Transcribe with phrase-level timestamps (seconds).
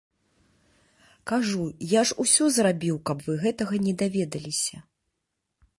[1.31, 4.77] Кажу, я ж усё зрабіў, каб вы гэтага не даведаліся.